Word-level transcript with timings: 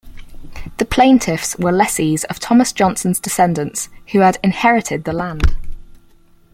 The 0.77 0.85
plaintiffs 0.85 1.55
were 1.59 1.71
lessees 1.71 2.23
of 2.23 2.39
Thomas 2.39 2.71
Johnson's 2.73 3.19
descendants, 3.19 3.87
who 4.13 4.21
had 4.21 4.39
inherited 4.43 5.03
the 5.03 5.13
land. 5.13 5.55